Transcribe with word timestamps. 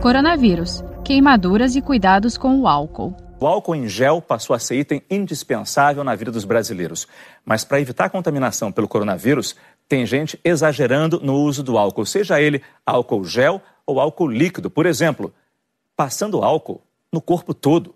Coronavírus, 0.00 0.84
queimaduras 1.04 1.74
e 1.74 1.80
cuidados 1.80 2.36
com 2.36 2.60
o 2.60 2.68
álcool. 2.68 3.16
O 3.40 3.46
álcool 3.46 3.74
em 3.74 3.88
gel 3.88 4.20
passou 4.20 4.54
a 4.54 4.58
ser 4.58 4.78
item 4.80 5.02
indispensável 5.10 6.04
na 6.04 6.14
vida 6.14 6.30
dos 6.30 6.44
brasileiros. 6.44 7.08
Mas 7.44 7.64
para 7.64 7.80
evitar 7.80 8.04
a 8.04 8.10
contaminação 8.10 8.70
pelo 8.70 8.86
coronavírus, 8.86 9.56
tem 9.88 10.04
gente 10.04 10.38
exagerando 10.44 11.18
no 11.20 11.34
uso 11.36 11.62
do 11.62 11.78
álcool, 11.78 12.04
seja 12.04 12.40
ele 12.40 12.62
álcool 12.84 13.24
gel 13.24 13.60
ou 13.86 13.98
álcool 13.98 14.28
líquido. 14.28 14.68
Por 14.68 14.84
exemplo, 14.84 15.32
passando 15.96 16.44
álcool 16.44 16.82
no 17.10 17.20
corpo 17.20 17.54
todo. 17.54 17.94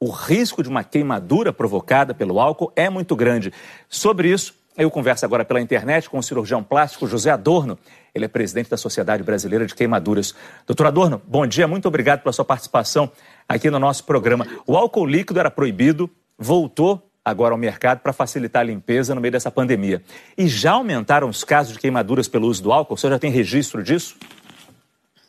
O 0.00 0.10
risco 0.10 0.62
de 0.62 0.68
uma 0.68 0.84
queimadura 0.84 1.52
provocada 1.52 2.14
pelo 2.14 2.40
álcool 2.40 2.72
é 2.74 2.88
muito 2.88 3.14
grande. 3.14 3.52
Sobre 3.88 4.30
isso, 4.30 4.54
eu 4.76 4.90
converso 4.90 5.24
agora 5.24 5.44
pela 5.44 5.60
internet 5.60 6.08
com 6.10 6.18
o 6.18 6.22
cirurgião 6.22 6.62
plástico 6.62 7.06
José 7.06 7.30
Adorno. 7.30 7.78
Ele 8.14 8.26
é 8.26 8.28
presidente 8.28 8.68
da 8.68 8.76
Sociedade 8.76 9.22
Brasileira 9.22 9.66
de 9.66 9.74
Queimaduras. 9.74 10.34
Doutor 10.66 10.86
Adorno, 10.86 11.20
bom 11.26 11.46
dia, 11.46 11.66
muito 11.66 11.86
obrigado 11.88 12.22
pela 12.22 12.32
sua 12.32 12.44
participação 12.44 13.10
aqui 13.48 13.70
no 13.70 13.78
nosso 13.78 14.04
programa. 14.04 14.46
O 14.66 14.76
álcool 14.76 15.06
líquido 15.06 15.40
era 15.40 15.50
proibido, 15.50 16.10
voltou 16.38 17.02
agora 17.24 17.54
ao 17.54 17.58
mercado 17.58 18.00
para 18.00 18.12
facilitar 18.12 18.60
a 18.60 18.64
limpeza 18.64 19.14
no 19.14 19.20
meio 19.20 19.32
dessa 19.32 19.50
pandemia. 19.50 20.02
E 20.36 20.46
já 20.46 20.72
aumentaram 20.72 21.28
os 21.28 21.42
casos 21.42 21.72
de 21.72 21.78
queimaduras 21.78 22.28
pelo 22.28 22.46
uso 22.46 22.62
do 22.62 22.72
álcool? 22.72 22.94
O 22.94 22.96
senhor 22.96 23.12
já 23.12 23.18
tem 23.18 23.30
registro 23.30 23.82
disso? 23.82 24.16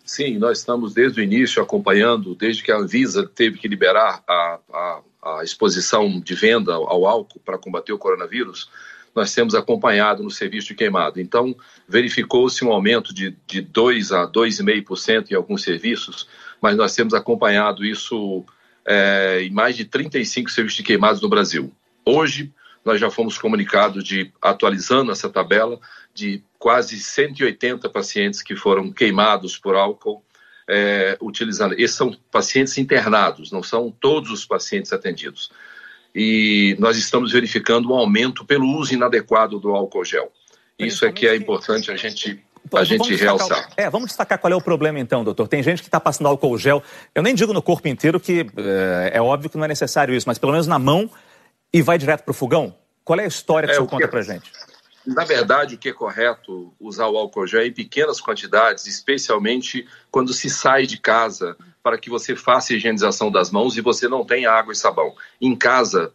Sim, 0.06 0.38
nós 0.38 0.60
estamos 0.60 0.94
desde 0.94 1.20
o 1.20 1.24
início 1.24 1.62
acompanhando, 1.62 2.36
desde 2.36 2.64
que 2.64 2.72
a 2.72 2.78
Anvisa 2.78 3.30
teve 3.34 3.58
que 3.58 3.68
liberar 3.68 4.24
a, 4.28 4.60
a, 4.72 5.00
a 5.40 5.44
exposição 5.44 6.20
de 6.20 6.36
venda 6.36 6.74
ao 6.74 7.06
álcool 7.06 7.42
para 7.44 7.58
combater 7.58 7.92
o 7.92 7.98
coronavírus 7.98 8.70
nós 9.18 9.34
temos 9.34 9.56
acompanhado 9.56 10.22
no 10.22 10.30
serviço 10.30 10.68
de 10.68 10.76
queimado. 10.76 11.20
Então, 11.20 11.56
verificou-se 11.88 12.64
um 12.64 12.72
aumento 12.72 13.12
de, 13.12 13.36
de 13.48 13.62
2 13.62 14.12
a 14.12 14.28
2,5% 14.28 15.32
em 15.32 15.34
alguns 15.34 15.64
serviços, 15.64 16.30
mas 16.62 16.78
nós 16.78 16.94
temos 16.94 17.16
acompanhado 17.16 17.84
isso 17.84 18.46
é, 18.86 19.42
em 19.42 19.50
mais 19.50 19.76
de 19.76 19.86
35 19.86 20.52
serviços 20.52 20.78
de 20.78 20.84
queimados 20.84 21.20
no 21.20 21.28
Brasil. 21.28 21.74
Hoje, 22.06 22.54
nós 22.86 23.02
já 23.02 23.10
fomos 23.10 23.40
comunicados 23.40 24.04
de, 24.04 24.32
atualizando 24.40 25.12
essa 25.12 25.28
tabela, 25.28 25.80
de 26.14 26.44
quase 26.60 27.00
180 27.00 27.90
pacientes 27.90 28.44
que 28.44 28.56
foram 28.56 28.92
queimados 28.92 29.58
por 29.58 29.76
álcool 29.76 30.24
é, 30.70 31.18
utilizando. 31.20 31.74
Esses 31.74 31.98
são 31.98 32.16
pacientes 32.32 32.78
internados, 32.78 33.52
não 33.52 33.64
são 33.64 33.90
todos 33.90 34.30
os 34.30 34.46
pacientes 34.46 34.94
atendidos 34.94 35.50
e 36.14 36.76
nós 36.80 36.98
estamos 36.98 37.32
verificando 37.32 37.92
um 37.92 37.96
aumento 37.96 38.46
pelo 38.46 38.68
uso 38.78 38.94
inadequado 38.94 39.60
do 39.60 39.70
álcool 39.70 40.06
gel. 40.06 40.32
Isso 40.78 41.06
é 41.06 41.12
que 41.12 41.28
é 41.28 41.36
importante 41.36 41.92
a 41.92 41.96
gente 41.96 42.44
a 42.74 42.84
gente 42.84 43.16
realçar. 43.16 43.70
É, 43.78 43.90
vamos 43.90 44.08
destacar 44.08 44.38
qual 44.38 44.52
é 44.52 44.56
o 44.56 44.62
problema 44.62 45.00
então, 45.00 45.24
doutor. 45.24 45.48
Tem 45.48 45.64
gente 45.64 45.82
que 45.82 45.88
está 45.88 46.00
passando 46.00 46.28
álcool 46.28 46.58
gel, 46.58 46.84
eu 47.16 47.24
nem 47.24 47.34
digo 47.34 47.54
no 47.54 47.62
corpo 47.62 47.88
inteiro, 47.88 48.20
que 48.20 48.46
é, 48.58 49.12
é, 49.14 49.22
óbvio 49.22 49.50
que 49.50 49.58
não 49.58 49.66
é 49.66 49.68
necessário 49.70 50.14
isso, 50.14 50.28
mas 50.28 50.38
pelo 50.38 50.52
menos 50.52 50.68
na 50.68 50.78
mão 50.78 51.10
e 51.72 51.82
vai 51.82 51.98
direto 51.98 52.24
para 52.24 52.32
o 52.32 52.34
fogão? 52.34 52.76
Qual 53.06 53.20
é 53.20 53.24
a 53.24 53.28
história 53.28 53.68
que 53.68 53.74
é, 53.74 53.76
o 53.76 53.78
senhor 53.78 53.90
conta 53.90 54.08
para 54.08 54.22
gente? 54.22 54.52
Na 55.06 55.24
verdade, 55.24 55.76
o 55.76 55.78
que 55.78 55.88
é 55.88 55.94
correto 55.94 56.74
usar 56.80 57.08
o 57.08 57.18
álcool 57.18 57.48
gel 57.48 57.62
é 57.62 57.68
em 57.68 57.72
pequenas 57.72 58.20
quantidades, 58.20 58.86
especialmente 58.88 59.88
quando 60.12 60.34
se 60.34 60.50
sai 60.50 60.86
de 60.86 60.98
casa, 60.98 61.56
para 61.88 61.98
que 61.98 62.10
você 62.10 62.36
faça 62.36 62.74
a 62.74 62.76
higienização 62.76 63.32
das 63.32 63.50
mãos 63.50 63.78
e 63.78 63.82
você 63.82 64.10
não 64.10 64.26
tenha 64.26 64.52
água 64.52 64.74
e 64.74 64.76
sabão. 64.76 65.16
Em 65.40 65.56
casa, 65.56 66.12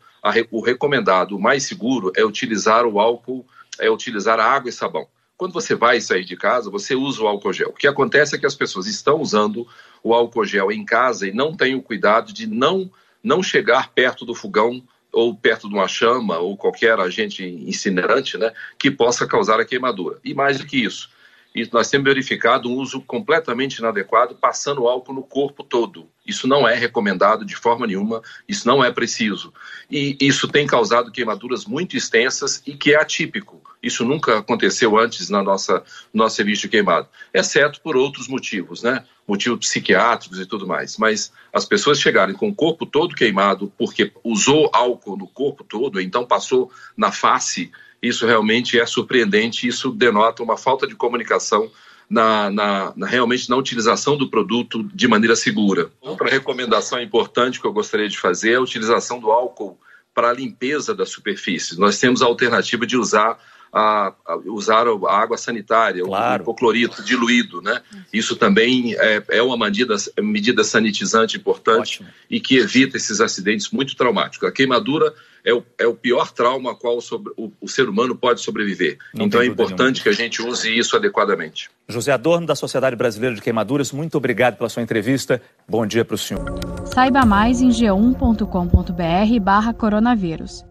o 0.50 0.60
recomendado, 0.60 1.34
o 1.34 1.40
mais 1.40 1.64
seguro, 1.64 2.12
é 2.14 2.22
utilizar 2.22 2.84
o 2.84 3.00
álcool, 3.00 3.46
é 3.80 3.90
utilizar 3.90 4.38
a 4.38 4.44
água 4.44 4.68
e 4.68 4.72
sabão. 4.72 5.08
Quando 5.34 5.54
você 5.54 5.74
vai 5.74 5.98
sair 5.98 6.26
de 6.26 6.36
casa, 6.36 6.68
você 6.68 6.94
usa 6.94 7.22
o 7.22 7.26
álcool 7.26 7.54
gel. 7.54 7.70
O 7.70 7.72
que 7.72 7.86
acontece 7.86 8.36
é 8.36 8.38
que 8.38 8.44
as 8.44 8.54
pessoas 8.54 8.86
estão 8.86 9.18
usando 9.18 9.66
o 10.04 10.12
álcool 10.12 10.44
gel 10.44 10.70
em 10.70 10.84
casa 10.84 11.26
e 11.26 11.32
não 11.32 11.56
têm 11.56 11.74
o 11.74 11.80
cuidado 11.80 12.34
de 12.34 12.46
não, 12.46 12.90
não 13.24 13.42
chegar 13.42 13.94
perto 13.94 14.26
do 14.26 14.34
fogão 14.34 14.84
ou 15.10 15.34
perto 15.34 15.70
de 15.70 15.74
uma 15.74 15.88
chama 15.88 16.36
ou 16.36 16.54
qualquer 16.54 17.00
agente 17.00 17.42
incinerante, 17.42 18.36
né, 18.36 18.52
que 18.78 18.90
possa 18.90 19.26
causar 19.26 19.58
a 19.58 19.64
queimadura. 19.64 20.18
E 20.22 20.34
mais 20.34 20.58
do 20.58 20.66
que 20.66 20.84
isso, 20.84 21.08
e 21.54 21.68
nós 21.72 21.88
temos 21.90 22.06
verificado 22.06 22.68
um 22.68 22.74
uso 22.74 23.00
completamente 23.00 23.78
inadequado, 23.78 24.34
passando 24.34 24.88
álcool 24.88 25.12
no 25.12 25.22
corpo 25.22 25.62
todo. 25.62 26.08
Isso 26.26 26.46
não 26.46 26.66
é 26.66 26.74
recomendado 26.74 27.44
de 27.44 27.56
forma 27.56 27.86
nenhuma, 27.86 28.22
isso 28.48 28.66
não 28.66 28.82
é 28.82 28.90
preciso. 28.90 29.52
E 29.90 30.16
isso 30.20 30.48
tem 30.48 30.66
causado 30.66 31.10
queimaduras 31.10 31.64
muito 31.64 31.96
extensas 31.96 32.62
e 32.66 32.74
que 32.74 32.94
é 32.94 33.00
atípico. 33.00 33.60
Isso 33.82 34.04
nunca 34.04 34.38
aconteceu 34.38 34.96
antes 34.96 35.28
na 35.28 35.42
nossa 35.42 35.82
nosso 36.14 36.36
serviço 36.36 36.62
de 36.62 36.68
queimado, 36.68 37.08
exceto 37.34 37.80
por 37.80 37.96
outros 37.96 38.28
motivos, 38.28 38.82
né? 38.82 39.04
Motivos 39.26 39.58
psiquiátricos 39.58 40.38
e 40.38 40.46
tudo 40.46 40.66
mais. 40.66 40.96
Mas 40.96 41.32
as 41.52 41.64
pessoas 41.64 42.00
chegarem 42.00 42.34
com 42.34 42.48
o 42.48 42.54
corpo 42.54 42.86
todo 42.86 43.14
queimado 43.14 43.72
porque 43.76 44.12
usou 44.22 44.70
álcool 44.72 45.16
no 45.16 45.26
corpo 45.26 45.64
todo, 45.64 46.00
então 46.00 46.24
passou 46.24 46.70
na 46.96 47.10
face 47.10 47.72
isso 48.02 48.26
realmente 48.26 48.78
é 48.78 48.84
surpreendente, 48.84 49.68
isso 49.68 49.90
denota 49.90 50.42
uma 50.42 50.56
falta 50.56 50.86
de 50.86 50.94
comunicação 50.94 51.70
na, 52.10 52.50
na, 52.50 52.92
na, 52.96 53.06
realmente 53.06 53.48
na 53.48 53.56
utilização 53.56 54.16
do 54.16 54.28
produto 54.28 54.82
de 54.82 55.08
maneira 55.08 55.36
segura. 55.36 55.90
Outra 56.00 56.28
recomendação 56.28 57.00
importante 57.00 57.60
que 57.60 57.66
eu 57.66 57.72
gostaria 57.72 58.08
de 58.08 58.18
fazer 58.18 58.52
é 58.52 58.56
a 58.56 58.60
utilização 58.60 59.18
do 59.18 59.30
álcool 59.30 59.78
para 60.14 60.28
a 60.28 60.32
limpeza 60.32 60.94
das 60.94 61.08
superfícies. 61.08 61.78
Nós 61.78 61.98
temos 61.98 62.20
a 62.20 62.26
alternativa 62.26 62.86
de 62.86 62.96
usar 62.96 63.38
a, 63.72 64.12
a 64.26 64.36
usar 64.46 64.86
a 64.86 65.16
água 65.16 65.38
sanitária, 65.38 66.04
claro. 66.04 66.42
o 66.42 66.42
hipoclorito 66.42 67.02
diluído, 67.02 67.62
né? 67.62 67.80
Isso 68.12 68.36
também 68.36 68.94
é, 68.94 69.22
é 69.30 69.42
uma 69.42 69.56
medida, 69.56 69.96
medida 70.20 70.62
sanitizante 70.62 71.38
importante 71.38 72.02
Ótimo. 72.02 72.08
e 72.28 72.38
que 72.38 72.58
evita 72.58 72.98
esses 72.98 73.20
acidentes 73.20 73.70
muito 73.70 73.96
traumáticos. 73.96 74.46
A 74.46 74.52
queimadura 74.52 75.14
é 75.44 75.54
o, 75.54 75.64
é 75.78 75.86
o 75.86 75.94
pior 75.94 76.30
trauma 76.30 76.72
a 76.72 76.74
qual 76.74 77.00
sobre, 77.00 77.32
o, 77.36 77.50
o 77.60 77.68
ser 77.68 77.88
humano 77.88 78.14
pode 78.14 78.42
sobreviver. 78.42 78.98
Não 79.14 79.26
então 79.26 79.40
é 79.40 79.46
importante 79.46 80.02
que 80.02 80.08
a 80.08 80.12
gente 80.12 80.42
use 80.42 80.76
isso 80.76 80.94
adequadamente. 80.94 81.70
José 81.88 82.12
Adorno, 82.12 82.46
da 82.46 82.54
Sociedade 82.54 82.94
Brasileira 82.94 83.34
de 83.34 83.40
Queimaduras, 83.40 83.90
muito 83.90 84.16
obrigado 84.18 84.56
pela 84.56 84.68
sua 84.68 84.82
entrevista. 84.82 85.40
Bom 85.66 85.86
dia 85.86 86.04
para 86.04 86.14
o 86.14 86.18
senhor. 86.18 86.44
Saiba 86.84 87.24
mais 87.24 87.62
em 87.62 87.70
g1.com.br 87.70 89.40
barra 89.40 89.72
coronavírus. 89.72 90.62